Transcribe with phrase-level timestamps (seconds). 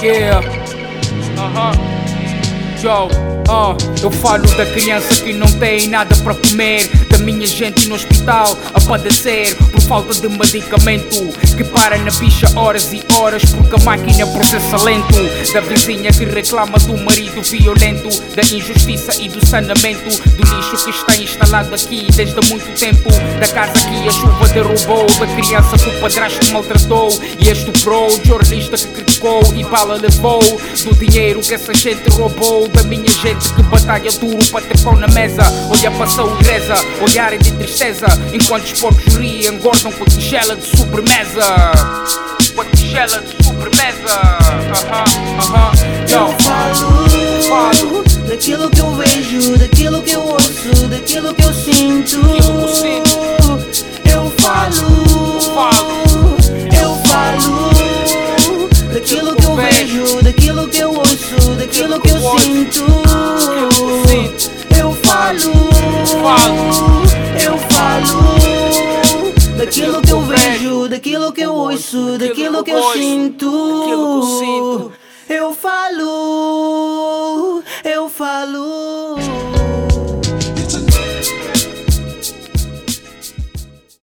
[0.00, 0.67] Yeah.
[2.80, 3.08] Yo,
[3.48, 7.96] uh, eu falo da criança que não tem nada para comer, da minha gente no
[7.96, 11.16] hospital a padecer por falta de medicamento,
[11.56, 15.12] que para na bicha horas e horas porque a máquina processa lento,
[15.52, 20.90] da vizinha que reclama do marido violento, da injustiça e do saneamento, do lixo que
[20.90, 25.88] está instalado aqui desde muito tempo, da casa que a chuva derrubou, da criança que
[25.88, 27.08] o padrasto maltratou
[27.40, 30.40] e estuprou, jornalista que criticou e bala levou,
[30.84, 34.96] do dinheiro que essa gente roubou da minha gente que batalha duro para ter pão
[34.96, 35.42] na mesa.
[35.70, 41.72] Olha para a olhar de tristeza, enquanto os porcos riem, engordam com tigela de sobremesa.
[42.54, 44.37] Com tigela de sobremesa.
[61.98, 62.84] Daquilo que eu sinto.
[64.78, 65.52] eu falo,
[66.22, 67.02] Falo.
[67.44, 68.22] eu falo,
[69.56, 74.92] daquilo que eu vejo, daquilo que eu ouço, daquilo que eu sinto.
[75.28, 78.77] Eu falo, eu falo.